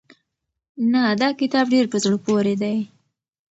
نه 0.91 1.01
دا 1.21 1.29
کتاب 1.39 1.65
ډېر 1.73 1.85
په 1.91 1.97
زړه 2.03 2.17
پورې 2.25 2.53
دی. 2.61 2.77